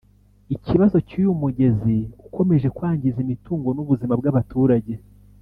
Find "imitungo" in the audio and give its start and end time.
3.25-3.69